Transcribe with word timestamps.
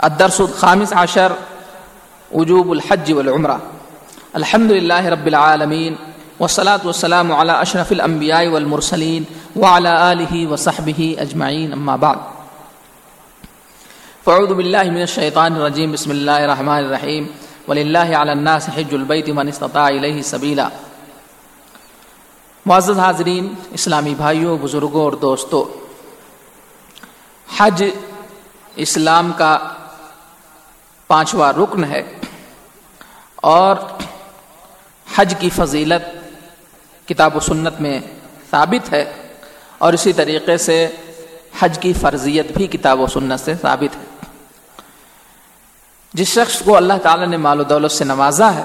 الدرس 0.00 0.40
الخامس 0.40 0.92
عشر، 0.92 1.32
وجوب 2.32 2.72
الحج 2.72 3.12
والعمرة. 3.12 3.60
الحمد 4.36 4.72
لله 4.72 5.08
رب 5.08 5.28
العالمين، 5.28 5.96
والصلاة 6.40 6.80
والسلام 6.84 7.32
على 7.32 7.62
أشرف 7.62 7.92
الأنبياء 7.92 8.48
والمرسلين 8.48 9.24
وعلى 9.56 10.12
آله 10.12 10.50
وصحبه 10.50 11.16
أجمعين، 11.18 11.72
أما 11.72 11.96
بعد. 11.96 12.18
فأعوذ 14.24 14.54
بالله 14.54 14.82
من 14.82 15.02
الشيطان 15.02 15.56
الرجيم، 15.56 15.92
بسم 15.92 16.10
الله 16.10 16.44
الرحمن 16.44 16.78
الرحيم. 16.78 17.26
ولله 17.68 18.16
على 18.16 18.32
الناس 18.32 18.70
حج 18.70 18.94
البيت 18.94 19.30
من 19.30 19.48
استطاع 19.48 19.88
إليه 19.88 20.22
سبيلا. 20.22 20.68
معزز 22.66 22.98
حاضرین، 22.98 23.54
اسلامی 23.72 24.14
بھائیوں 24.14 24.58
بزرگوں 24.58 25.04
اور 25.04 25.12
دوستوں 25.12 25.64
حج 27.58 27.84
اسلام 28.76 29.32
کا 29.32 29.58
پانچواں 31.08 31.52
رکن 31.52 31.84
ہے۔ 31.84 32.02
اور 33.36 33.76
حج 35.06 35.34
کی 35.38 35.50
فضیلت 35.50 36.04
کتاب 37.08 37.36
و 37.36 37.40
سنت 37.40 37.80
میں 37.80 37.98
ثابت 38.50 38.92
ہے، 38.92 39.04
اور 39.78 39.92
اسی 39.92 40.12
طریقے 40.12 40.56
سے 40.58 40.86
حج 41.60 41.78
کی 41.80 41.92
فرضیت 41.92 42.56
بھی 42.56 42.66
کتاب 42.66 43.00
و 43.00 43.06
سنت 43.06 43.40
سے 43.40 43.54
ثابت 43.60 43.96
ہے۔ 43.96 44.02
جس 46.14 46.28
شخص 46.28 46.60
کو 46.64 46.76
اللہ 46.76 46.98
تعالی 47.02 47.26
نے 47.26 47.36
مال 47.36 47.60
و 47.60 47.62
دولت 47.62 47.92
سے 47.92 48.04
نوازا 48.04 48.52
ہے، 48.54 48.62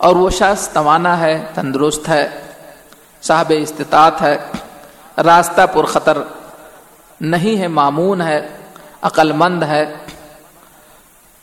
اور 0.00 0.16
وہ 0.16 0.30
شخص 0.30 0.68
توانا 0.68 1.18
ہے، 1.20 1.34
تندرست 1.54 2.08
ہے، 2.08 2.28
صاحب 3.22 3.52
استطاعت 3.56 4.22
ہے، 4.22 4.36
راستہ 5.24 5.66
پر 5.72 5.84
خطر 5.84 6.18
نہیں 7.20 7.60
ہے 7.60 7.68
معمون 7.68 8.20
ہے 8.22 8.40
عقل 9.02 9.32
مند 9.32 9.62
ہے 9.62 9.84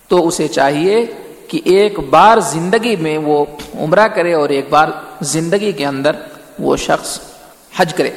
تو 0.08 0.28
اسے 0.28 0.48
چاہیے 0.48 1.06
کہ 1.48 1.62
ایک 1.66 2.00
بار 2.00 2.38
زندگی 2.38 2.96
میں 2.96 3.18
وہ 3.18 3.46
عمرہ 3.80 4.08
کرے 4.08 4.34
اور 4.34 4.50
ایک 4.50 4.66
بار 4.70 4.88
زندگی 5.22 5.72
کے 5.72 5.86
اندر 5.86 6.12
وہ 6.60 6.78
شخص 6.78 7.20
حج 7.76 7.94
کرے۔ 7.94 8.12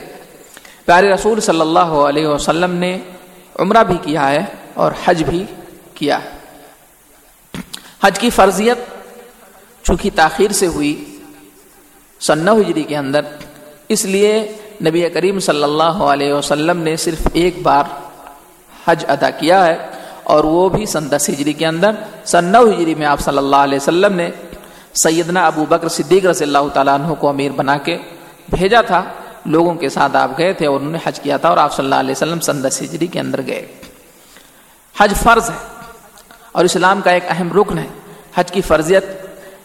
پیارے 0.85 1.09
رسول 1.09 1.41
صلی 1.41 1.61
اللہ 1.61 1.93
علیہ 2.09 2.27
وسلم 2.27 2.73
نے 2.75 2.99
عمرہ 3.59 3.83
بھی 3.83 3.97
کیا 4.03 4.31
ہے 4.31 4.45
اور 4.75 4.93
حج 5.05 5.23
بھی 5.23 5.45
کیا۔ 5.95 6.19
ہے 6.25 6.29
حج 8.03 8.19
کی 8.19 8.31
فرضیت 8.31 8.79
چونکہ 9.83 10.11
تاخیر 10.15 10.53
سے 10.53 10.67
ہوئی 10.67 11.19
سنہ 12.21 12.51
ہجری 12.51 12.83
کے 12.83 12.97
اندر، 12.97 13.21
اس 13.89 14.05
لیے 14.05 14.53
نبی 14.85 15.09
کریم 15.09 15.39
صلی 15.39 15.63
اللہ 15.63 15.99
علیہ 16.13 16.33
وسلم 16.33 16.79
نے 16.79 16.97
صرف 16.97 17.29
ایک 17.33 17.63
بار 17.63 17.85
حج 18.87 19.05
ادا 19.09 19.31
کیا 19.31 19.67
ہے۔ 19.67 19.77
اور 20.29 20.45
وہ 20.45 20.69
بھی 20.69 20.87
سن 20.87 21.11
دس 21.11 21.31
ہجری 21.33 21.53
کے 21.53 21.67
اندر، 21.67 21.91
سن 22.25 22.45
نو 22.45 22.63
ہجری 22.71 22.95
میں 22.95 23.07
آپ 23.07 23.21
صلی 23.21 23.39
اللہ 23.39 23.57
علیہ 23.57 23.79
وسلم 23.83 24.15
نے 24.15 24.31
سیدنا 24.95 25.47
ابو 25.47 25.65
بکر 25.69 25.89
صدیق 25.89 26.27
رضی 26.27 26.45
اللہ 26.45 26.69
تعالیٰ 26.75 26.95
عنہ 26.95 27.15
کو 27.15 27.29
امیر 27.29 27.51
بنا 27.51 27.77
کے 27.79 27.99
بھیجا 28.51 28.81
تھا۔ 28.81 29.05
لوگوں 29.47 29.75
کے 29.75 29.89
ساتھ 29.89 30.17
آپ 30.17 30.39
گئے 30.39 30.53
تھے 30.53 30.67
اور 30.67 30.77
انہوں 30.77 30.93
نے 30.93 30.99
حج 31.05 31.21
کیا 31.21 31.37
تھا 31.37 31.49
اور 31.49 31.57
آپ 31.57 31.73
صلی 31.73 31.85
اللہ 31.85 31.95
علیہ 31.95 32.11
وسلم 32.11 32.41
سن 32.41 32.65
دس 32.65 32.83
ہجری 32.83 33.07
کے 33.07 33.21
اندر 33.21 33.41
گئے۔ 33.47 33.67
حج 34.99 35.15
فرض 35.15 35.51
ہے 35.51 35.57
اور 36.53 36.65
اسلام 36.65 37.01
کا 37.01 37.11
ایک 37.11 37.25
اہم 37.29 37.53
رکن 37.53 37.79
ہے۔ 37.79 37.87
حج 38.35 38.53
کی 38.53 38.61
فرضیت 38.61 39.05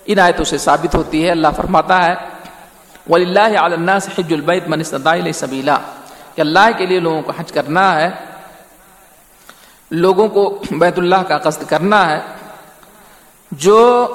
ان 0.06 0.19
آیتوں 0.19 0.45
سے 0.45 0.58
ثابت 0.58 0.95
ہوتی 0.95 1.25
ہے۔ 1.25 1.31
اللہ 1.31 1.47
فرماتا 1.56 2.06
ہے 2.06 2.14
ولی 3.09 3.25
اللہ 3.25 3.58
علّہ 3.59 3.91
حج 3.91 4.34
البیت 4.34 4.64
منصطاء 4.67 5.31
سبیلا 5.36 5.78
کہ 6.36 6.41
اللہ 6.41 6.69
کے 6.78 6.86
لیے 6.86 7.00
لوگوں 7.00 7.22
کو 7.22 7.31
حج 7.38 7.52
کرنا 7.52 8.02
ہے۔ 8.02 8.09
لوگوں 9.91 10.27
کو 10.27 10.63
بیت 10.71 10.99
اللہ 10.99 11.15
کا 11.15 11.37
قصد 11.37 11.69
کرنا 11.69 12.09
ہے 12.09 12.19
جو 13.51 14.07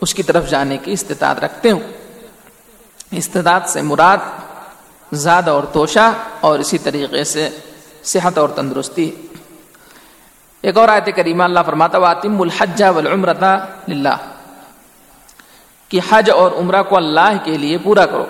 اس 0.00 0.14
کی 0.14 0.22
طرف 0.22 0.50
جانے 0.50 0.78
کی 0.78 0.92
استطاعت 0.92 1.38
رکھتے 1.38 1.70
ہوں۔ 1.70 1.80
استطاعت 3.10 3.68
سے 3.68 3.82
مراد 3.82 4.18
زیادہ 5.12 5.50
اور 5.50 5.62
توشہ 5.62 6.12
اور 6.40 6.58
اسی 6.58 6.78
طریقے 6.78 7.24
سے 7.24 7.50
صحت 8.02 8.38
اور 8.38 8.48
تندرستی۔ 8.48 9.10
ایک 10.62 10.76
اور 10.76 10.88
آیت 10.88 11.08
کریمہ 11.16 11.42
اللہ 11.42 11.60
فرماتا 11.66 11.98
واتم 11.98 12.40
الحج 12.40 12.82
والعمرتا 12.82 13.58
للہ 13.88 14.16
کہ 15.88 16.00
حج 16.10 16.30
اور 16.30 16.50
عمرہ 16.52 16.82
کو 16.82 16.96
اللہ 16.96 17.32
کے 17.44 17.58
لیے 17.58 17.78
پورا 17.78 18.06
کرو۔ 18.06 18.26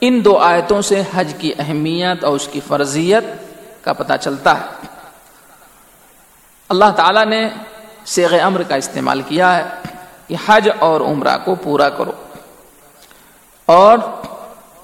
ان 0.00 0.24
دو 0.24 0.38
آیتوں 0.38 0.82
سے 0.82 1.02
حج 1.14 1.34
کی 1.38 1.52
اہمیت 1.58 2.24
اور 2.24 2.36
اس 2.36 2.48
کی 2.52 2.60
فرضیت 2.66 3.24
کا 3.84 3.92
پتہ 3.92 4.12
چلتا 4.20 4.60
ہے۔ 4.60 4.87
اللہ 6.68 6.90
تعالیٰ 6.96 7.26
نے 7.26 7.48
سیغ 8.04 8.40
امر 8.42 8.62
کا 8.62 8.74
استعمال 8.74 9.22
کیا 9.22 9.56
ہے 9.56 9.64
کہ 10.28 10.36
حج 10.46 10.68
اور 10.78 11.00
عمرہ 11.00 11.38
کو 11.44 11.54
پورا 11.54 11.88
کرو۔ 11.88 12.12
اور 13.66 13.98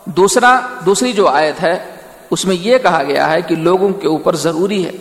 دوسرا، 0.04 0.60
دوسری 0.86 1.12
جو 1.12 1.28
آیت 1.28 1.62
ہے، 1.62 1.96
اس 2.30 2.44
میں 2.44 2.56
یہ 2.56 2.78
کہا 2.78 3.02
گیا 3.02 3.30
ہے 3.30 3.42
کہ 3.42 3.56
لوگوں 3.56 3.88
کے 3.88 4.08
اوپر 4.08 4.36
ضروری 4.36 4.86
ہے۔ 4.86 4.92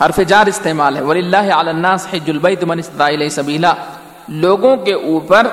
حرف 0.00 0.20
جار 0.28 0.46
استعمال 0.46 0.96
ہے۔ 0.96 1.02
ولی 1.02 1.20
اللہ 1.20 1.54
علیہ 1.54 1.86
حج 2.10 2.30
البیت 2.30 2.64
من 2.64 2.82
سبیلا 3.28 3.74
لوگوں 4.28 4.76
کے 4.76 4.94
اوپر 4.94 5.46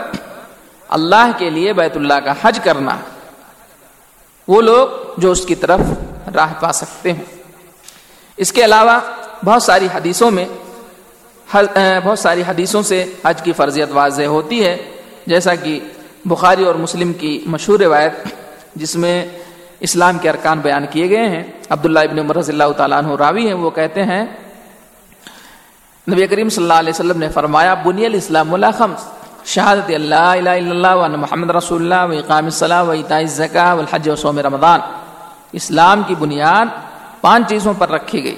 اللہ 0.89 1.31
کے 1.37 1.49
لیے 1.49 1.73
بیت 1.73 1.97
اللہ 1.97 2.13
کا 2.13 2.33
حج 2.41 2.59
کرنا۔ 2.63 2.97
وہ 4.47 4.61
لوگ 4.61 4.87
جو 5.17 5.31
اس 5.31 5.45
کی 5.45 5.55
طرف 5.55 5.79
راہ 6.35 6.53
پا 6.59 6.71
سکتے 6.71 7.13
ہیں۔ 7.13 7.43
اس 8.37 8.51
کے 8.51 8.65
علاوہ 8.65 8.99
بہت 9.45 9.63
ساری 9.63 9.87
حدیثوں 9.93 10.31
میں 10.31 10.45
بہت 12.03 12.19
ساری 12.19 12.43
حدیثوں 12.47 12.81
سے 12.81 13.05
حج 13.25 13.41
کی 13.41 13.53
فرضیت 13.53 13.89
واضح 13.91 14.23
ہوتی 14.23 14.63
ہے۔ 14.65 14.77
جیسا 15.27 15.55
کہ 15.55 15.79
بخاری 16.25 16.63
اور 16.63 16.75
مسلم 16.75 17.13
کی 17.13 17.43
مشہور 17.45 17.79
روایت 17.79 18.13
جس 18.75 18.95
میں 18.95 19.25
اسلام 19.79 20.17
کے 20.17 20.29
ارکان 20.29 20.59
بیان 20.59 20.85
کیے 20.91 21.09
گئے 21.09 21.27
ہیں، 21.29 21.43
عبداللہ 21.69 21.99
ابن 21.99 22.19
عمر 22.19 22.37
رضی 22.37 22.51
اللہ 22.51 22.71
تعالیٰ 22.77 22.97
عنہ 22.97 23.15
راوی 23.19 23.47
ہیں، 23.47 23.53
وہ 23.53 23.69
کہتے 23.69 24.03
ہیں، 24.03 24.25
نبی 26.07 26.27
کریم 26.27 26.49
صلی 26.49 26.63
اللہ 26.63 26.79
علیہ 26.79 26.93
وسلم 26.93 27.19
نے 27.19 27.29
فرمایا، 27.29 27.73
بنی 27.73 28.05
الاسلام 28.05 28.53
اللہ 28.53 28.71
خمس 28.77 29.07
شہادت 29.45 29.89
اللہ 29.89 30.15
الہ 30.15 30.49
الا 30.49 30.71
اللہ 30.71 30.95
و 30.95 31.17
محمد 31.17 31.49
رسول 31.49 31.81
اللہ 31.81 32.15
و 32.15 32.17
اقام 32.17 32.45
الصلاح 32.45 32.83
و 32.83 32.91
اطاع 32.91 33.17
الزکا 33.17 33.73
و 33.73 33.79
الحج 33.79 34.09
و 34.09 34.15
سوم 34.15 34.39
رمضان۔ 34.39 34.79
اسلام 35.51 36.01
کی 36.07 36.15
بنیاد 36.15 36.65
پانچ 37.21 37.49
چیزوں 37.49 37.73
پر 37.77 37.89
رکھی 37.89 38.23
گئی۔ 38.23 38.37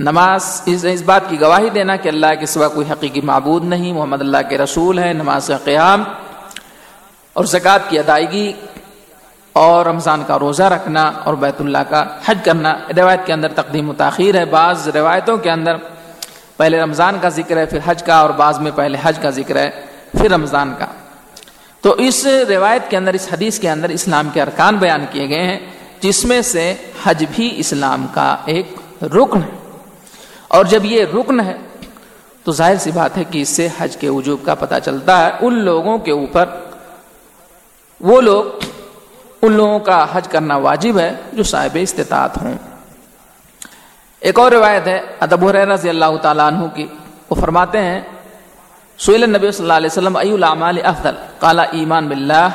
نماز 0.00 0.62
اس 0.66 0.84
اس 0.84 1.02
بات 1.02 1.28
کی 1.28 1.40
گواہی 1.40 1.70
دینا 1.70 1.96
کہ 1.96 2.08
اللہ 2.08 2.34
کے 2.40 2.46
سوا 2.46 2.68
کوئی 2.68 2.92
حقیقی 2.92 3.20
معبود 3.20 3.64
نہیں، 3.64 3.92
محمد 3.92 4.20
اللہ 4.20 4.36
کے 4.48 4.58
رسول 4.58 4.98
ہے 4.98 5.12
نماز 5.12 5.46
کا 5.46 5.58
قیام 5.64 6.02
اور 7.32 7.44
زکوٰۃ 7.44 7.78
کی 7.88 7.98
ادائیگی 7.98 8.52
اور 9.52 9.86
رمضان 9.86 10.22
کا 10.26 10.38
روزہ 10.38 10.62
رکھنا 10.62 11.12
اور 11.24 11.34
بیت 11.34 11.60
اللہ 11.60 11.78
کا 11.88 12.04
حج 12.26 12.38
کرنا 12.44 12.78
روایت 12.96 13.26
کے 13.26 13.32
اندر 13.32 13.48
تقدیم 13.48 13.90
و 13.90 13.92
تاخیر 13.92 14.34
ہے۔ 14.34 14.44
بعض 14.44 14.88
روایتوں 14.88 15.36
کے 15.36 15.50
اندر 15.50 15.76
پہلے 16.56 16.80
رمضان 16.80 17.18
کا 17.20 17.28
ذکر 17.28 17.56
ہے، 17.56 17.66
پھر 17.66 17.78
حج 17.86 18.02
کا 18.02 18.14
اور 18.14 18.30
بعض 18.30 18.58
میں 18.58 18.70
پہلے 18.74 18.98
حج 19.02 19.18
کا 19.18 19.30
ذکر 19.30 19.56
ہے، 19.56 19.70
پھر 20.20 20.30
رمضان 20.30 20.74
کا۔ 20.78 20.86
تو 21.80 21.92
اس 21.92 22.26
روایت 22.48 22.90
کے 22.90 22.96
اندر، 22.96 23.14
اس 23.14 23.28
حدیث 23.32 23.58
کے 23.58 23.70
اندر 23.70 23.88
اسلام 23.88 24.28
کے 24.32 24.42
ارکان 24.42 24.76
بیان 24.76 25.06
کیے 25.10 25.28
گئے 25.28 25.42
ہیں، 25.42 25.58
جس 26.00 26.24
میں 26.24 26.42
سے 26.42 26.74
حج 27.04 27.24
بھی 27.30 27.54
اسلام 27.56 28.06
کا 28.14 28.36
ایک 28.44 28.74
رکن 29.02 29.42
ہے۔ 29.42 29.65
اور 30.56 30.64
جب 30.64 30.84
یہ 30.84 31.04
رکن 31.04 31.40
ہے، 31.40 31.56
تو 32.44 32.52
ظاہر 32.52 32.76
سی 32.76 32.90
بات 32.90 33.16
ہے 33.16 33.24
کہ 33.24 33.42
اس 33.42 33.48
سے 33.48 33.68
حج 33.78 33.96
کے 33.96 34.08
وجوب 34.08 34.44
کا 34.44 34.54
پتہ 34.54 34.74
چلتا 34.84 35.26
ہے۔ 35.26 35.30
ان 35.40 35.54
لوگوں 35.54 35.98
کے 35.98 36.12
اوپر 36.12 36.44
وہ 38.00 38.20
لوگ، 38.20 38.44
ان 39.42 39.52
لوگوں 39.52 39.78
کا 39.78 40.06
حج 40.12 40.28
کرنا 40.28 40.56
واجب 40.56 40.98
ہے 40.98 41.14
جو 41.32 41.42
صاحب 41.42 41.78
استطاعت 41.80 42.42
ہوں۔ 42.42 42.54
ایک 44.20 44.38
اور 44.38 44.52
روایت 44.52 44.86
ہے 44.86 45.00
ادب 45.20 45.48
رضی 45.48 45.88
اللہ 45.88 46.16
تعالیٰ 46.22 46.46
عنہ 46.46 46.66
کی۔ 46.74 46.86
وہ 47.30 47.34
فرماتے 47.34 47.80
ہیں 47.80 48.00
سہیل 48.98 49.30
نبی 49.30 49.50
صلی 49.50 49.64
اللہ 49.64 49.72
علیہ 49.72 49.92
وسلم 49.92 50.16
ای 50.16 50.32
العمال 50.32 50.78
افضل 50.84 51.14
قال، 51.38 51.58
ایمان 51.58 52.08
باللہ 52.08 52.48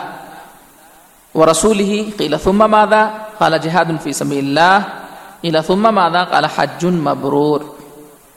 و 1.35 1.51
رسول 1.51 1.79
ہی 1.79 2.11
قیل، 2.17 2.35
ثم 2.43 2.71
ماذا؟ 2.71 3.09
قال، 3.37 3.57
جہاد 3.61 3.85
فی 4.03 4.11
سبیل 4.13 4.45
اللہ۔ 4.45 4.79
قیل، 5.41 5.57
ثم 5.67 5.95
ماذا؟ 5.95 6.23
قال، 6.23 6.45
حج 6.55 6.85
مبرور. 6.85 7.61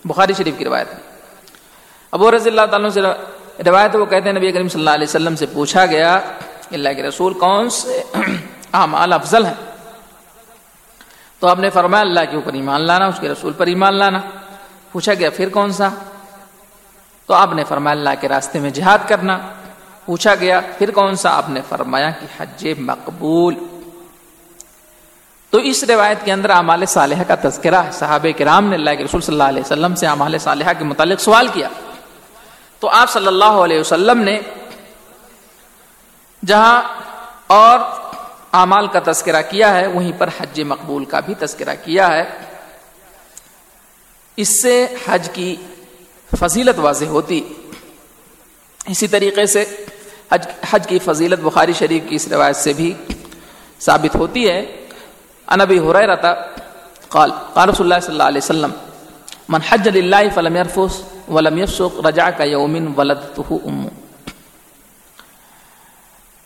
بخاری 0.05 0.33
شریف 0.33 0.55
کی 0.59 0.65
روایت 0.65 0.95
ہے۔ 0.95 0.99
ابو 2.13 2.31
رضی 2.31 2.51
اللہ 2.51 2.67
تعالیٰ 2.71 2.91
سے 2.91 3.03
روایت 3.67 3.97
وہ 3.97 4.05
کہتے 4.05 4.31
ہیں، 4.31 4.37
نبی 4.37 4.53
کریم 4.53 4.69
صلی 4.69 4.81
اللہ 4.81 4.91
علیہ 4.91 5.07
وسلم 5.09 5.37
سے 5.37 5.47
پوچھا 5.53 5.87
گیا، 5.87 6.21
اللہ 6.71 6.89
کے 6.97 7.03
رسول 7.03 7.35
کون 7.35 7.71
سے 7.71 8.03
اعمال 8.73 9.13
افضل 9.13 9.47
ہیں؟ 9.47 9.55
تو 11.39 11.49
آپ 11.49 11.59
نے 11.59 11.71
فرمایا، 11.71 12.01
اللہ 12.01 12.21
کے 12.31 12.37
اوپر 12.37 12.53
ایمان 12.53 12.81
لانا، 12.81 13.07
اس 13.07 13.19
کے 13.21 13.29
رسول 13.29 13.53
پر 13.53 13.67
ایمان 13.67 13.95
لانا۔ 13.95 14.21
پوچھا 14.93 15.15
گیا، 15.15 15.31
پھر 15.31 15.49
کون 15.49 15.73
سا؟ 15.73 15.89
تو 17.27 17.35
آپ 17.35 17.53
نے 17.55 17.65
فرمایا، 17.65 17.97
اللہ 17.97 18.11
کے 18.21 18.29
راستے 18.29 18.59
میں 18.59 18.71
جہاد 18.71 18.99
کرنا۔ 19.09 19.39
پوچھا 20.07 20.35
گیا، 20.35 20.61
پھر 20.79 20.91
کون 20.91 21.15
سا؟ 21.15 21.31
آپ 21.31 21.49
نے 21.49 21.61
فرمایا 21.69 22.11
کہ 22.11 22.27
حج 22.39 22.69
مقبول۔ 22.79 23.55
تو 25.55 25.61
اس 25.61 25.85
روایت 25.85 26.25
کے 26.25 26.33
اندر 26.33 26.51
اعمال 26.51 26.87
صالحہ 26.87 27.23
کا 27.29 27.35
تذکرہ 27.43 27.75
ہے۔ 27.75 27.93
صحابہ 27.93 28.39
کرام 28.39 28.69
نے 28.69 28.75
اللہ 28.75 28.91
کے 28.99 29.05
رسول 29.05 29.21
صلی 29.21 29.35
اللہ 29.35 29.45
علیہ 29.45 29.61
وسلم 29.61 29.95
سے 29.95 30.07
اعمال 30.07 30.39
صالحہ 30.39 30.73
کے 30.79 30.85
متعلق 30.85 31.21
سوال 31.21 31.49
کیا۔ 31.49 31.69
تو 32.81 32.89
آپ 32.89 33.11
صلی 33.11 33.27
اللہ 33.27 33.45
علیہ 33.45 33.81
وسلم 33.81 34.19
نے 34.19 34.41
جہاں 36.47 36.83
اور 37.47 37.79
اعمال 38.53 38.87
کا 38.87 39.01
تذکرہ 39.05 39.43
کیا 39.51 39.75
ہے، 39.75 39.87
وہیں 39.87 40.13
پر 40.19 40.29
حج 40.41 40.61
مقبول 40.61 41.05
کا 41.05 41.21
بھی 41.21 41.35
تذکرہ 41.35 41.75
کیا 41.85 42.09
ہے۔ 42.09 42.25
اس 44.37 44.63
سے 44.63 44.87
حج 45.09 45.31
کی 45.33 45.57
فضیلت 46.41 46.79
واضح 46.79 47.05
ہوتی۔ 47.05 47.53
اسی 48.87 49.09
طریقے 49.09 49.47
سے 49.47 49.65
حج 50.33 50.47
حج 50.71 50.87
کی 50.87 50.99
فضیلت 50.99 51.41
بخاری 51.41 51.73
شریف 51.73 52.03
کی 52.09 52.15
اس 52.15 52.29
روایت 52.29 52.57
سے 52.57 52.73
بھی 52.73 52.95
ثابت 53.81 54.17
ہوتی 54.17 54.51
ہے۔ 54.51 54.84
انبی 55.49 55.79
حریرہ 55.79 56.17
قال 57.09 57.31
قال 57.55 57.69
رسول 57.69 57.93
اللہ 57.93 58.07
صلی 58.07 58.13
اللہ 58.13 58.29
علیہ 58.29 58.45
وسلم، 58.45 58.71
من 59.49 59.61
حج 59.69 59.89
للہ 59.89 60.25
فلم 60.35 60.57
يرفس 60.57 61.03
ولم 61.29 61.59
يفسق 61.59 62.07
رجع 62.07 62.29
کا 62.37 62.45
یومن 62.45 62.87
ولدته 62.97 63.57
ام 63.65 63.87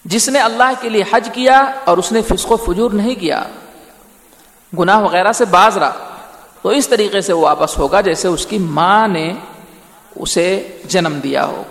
جس 0.04 0.28
نے 0.28 0.38
اللہ 0.38 0.72
کے 0.80 0.88
لیے 0.88 1.04
حج 1.10 1.28
کیا 1.32 1.60
اور 1.84 1.98
اس 1.98 2.12
نے 2.12 2.22
فسق 2.22 2.52
و 2.52 2.56
فجور 2.56 2.90
نہیں 2.90 3.14
کیا، 3.14 3.42
گناہ 4.78 5.00
وغیرہ 5.02 5.32
سے 5.32 5.44
باز 5.44 5.78
رہا، 5.78 5.92
تو 6.62 6.68
اس 6.68 6.88
طریقے 6.88 7.20
سے 7.20 7.32
وہ 7.32 7.40
واپس 7.40 7.78
ہوگا 7.78 8.00
جیسے 8.00 8.28
اس 8.28 8.46
کی 8.46 8.58
ماں 8.58 9.08
نے 9.08 9.32
اسے 10.16 10.78
جنم 10.84 11.18
دیا 11.22 11.44
ہو۔ 11.46 11.62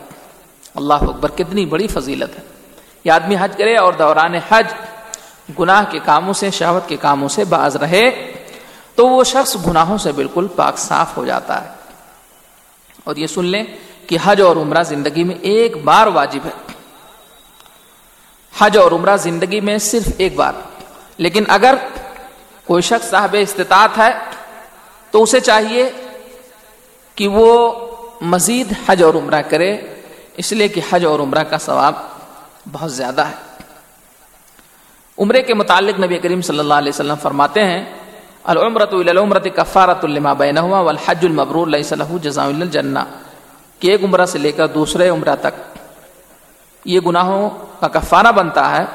اللہ 0.76 0.94
اکبر، 0.94 1.30
کتنی 1.36 1.66
بڑی 1.66 1.88
فضیلت 1.88 2.38
ہے۔ 2.38 2.44
یہ 3.04 3.12
آدمی 3.12 3.36
حج 3.40 3.58
کرے 3.58 3.76
اور 3.78 3.94
دوران 3.94 4.36
حج 4.50 4.74
گناہ 5.60 5.84
کے 5.90 6.00
کاموں 6.06 6.34
سے، 6.34 6.52
شہوت 6.52 6.90
کے 6.90 6.98
کاموں 6.98 7.30
سے 7.30 7.44
باز 7.44 7.76
رہے 7.76 8.34
تو 8.96 9.08
وہ 9.08 9.24
شخص 9.24 9.58
گناہوں 9.68 9.98
سے 9.98 10.12
بالکل 10.12 10.48
پاک 10.56 10.78
صاف 10.78 11.18
ہو 11.18 11.26
جاتا 11.26 11.66
ہے۔ 11.66 11.70
اور 13.04 13.16
یہ 13.16 13.28
سن 13.28 13.46
لیں 13.46 13.64
کہ 14.08 14.18
حج 14.24 14.42
اور 14.42 14.56
عمرہ 14.56 14.84
زندگی 14.84 15.24
میں 15.24 15.36
ایک 15.42 15.78
بار 15.84 16.08
واجب 16.08 16.40
ہے۔ 16.46 16.74
حج 18.58 18.78
اور 18.78 18.92
عمرہ 18.92 19.18
زندگی 19.18 19.62
میں 19.62 19.78
صرف 19.78 20.12
ایک 20.18 20.36
بار۔ 20.36 20.54
لیکن 21.18 21.44
اگر 21.48 21.76
کوئی 22.66 22.82
شخص 22.82 23.10
صاحب 23.10 23.36
استطاعت 23.40 23.98
ہے 23.98 24.12
تو 25.12 25.24
اسے 25.24 25.40
چاہیے 25.40 25.92
کہ 27.16 27.28
وہ 27.28 27.72
مزید 28.22 28.74
حج 28.88 29.04
اور 29.04 29.14
عمرہ 29.14 29.42
کرے۔ 29.42 29.78
اس 30.38 30.52
لیے 30.52 30.68
کہ 30.68 30.82
حج 30.92 31.06
اور 31.06 31.20
عمرہ 31.20 31.44
کا 31.44 31.58
ثواب 31.58 31.94
بہت 32.72 32.94
زیادہ 32.94 33.22
ہے۔ 33.22 33.47
عمرے 35.20 35.42
کے 35.42 35.54
متعلق 35.54 36.00
نبی 36.00 36.18
کریم 36.18 36.42
صلی 36.42 36.60
اللہ 36.60 36.74
علیہ 36.74 36.90
وسلم 36.90 37.16
فرماتے 37.22 37.66
ہیں 37.66 37.86
العمرت 38.44 38.94
العمرت 38.94 39.48
کفارت 39.56 40.04
الما 40.04 40.34
بین 40.34 40.58
الحج 40.58 41.26
المبرور 41.26 41.68
علیہ 41.68 41.84
صلی 41.84 42.18
جزا 42.22 42.46
الجنہ 42.46 43.00
کہ 43.80 43.92
ایک 43.92 44.04
عمرہ 44.04 44.26
سے 44.26 44.38
لے 44.40 44.52
کر 44.52 44.68
دوسرے 44.68 45.10
عمرہ 45.10 45.36
تک 45.42 45.78
یہ 46.86 47.00
گناہوں 47.00 47.50
کا 47.80 47.88
کفارہ 47.88 48.32
بنتا 48.32 48.78
ہے، 48.78 48.86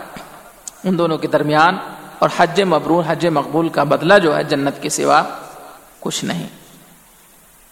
ان 0.84 0.98
دونوں 0.98 1.18
کے 1.18 1.28
درمیان، 1.28 1.76
اور 2.18 2.28
حج 2.36 2.60
مبرور، 2.60 3.04
حج 3.06 3.26
مقبول 3.26 3.68
کا 3.68 3.82
بدلہ 3.82 4.18
جو 4.22 4.36
ہے 4.36 4.44
جنت 4.44 4.82
کے 4.82 4.88
سوا 4.88 5.22
کچھ 6.00 6.24
نہیں۔ 6.24 6.46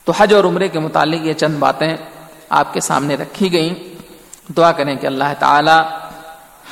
تو 0.05 0.13
حج 0.19 0.35
اور 0.35 0.45
عمرے 0.45 0.69
کے 0.69 0.79
متعلق 0.79 1.27
یہ 1.27 1.33
چند 1.33 1.57
باتیں 1.59 1.97
آپ 2.51 2.73
کے 2.73 2.81
سامنے 2.81 3.15
رکھی 3.15 3.53
گئیں۔ 3.53 3.75
دعا 4.57 4.73
کریں 4.73 4.97
کہ 4.97 5.07
اللہ 5.07 5.33
تعالی 5.39 5.79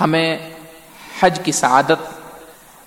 ہمیں 0.01 0.39
حج 1.21 1.41
کی 1.45 1.53
سعادت 1.53 2.19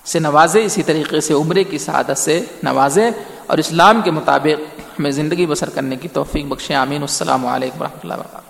سے 0.08 0.18
نوازے، 0.18 0.64
اسی 0.64 0.82
طریقے 0.82 1.20
سے 1.20 1.34
عمرے 1.34 1.64
کی 1.64 1.78
سعادت 1.78 2.18
سے 2.18 2.40
نوازے 2.62 3.10
اور 3.46 3.58
اسلام 3.58 4.00
کے 4.04 4.10
مطابق 4.10 4.80
ہمیں 4.80 5.10
زندگی 5.10 5.46
بسر 5.46 5.70
کرنے 5.70 5.96
کی 5.96 6.08
توفیق 6.08 6.44
بخشے، 6.44 6.74
آمین۔ 6.74 7.00
السلام 7.00 7.46
علیکم 7.46 7.80
و 7.80 7.84
رحمۃ 7.84 7.98
اللہ 8.02 8.14
وبرکاتہ۔ 8.14 8.41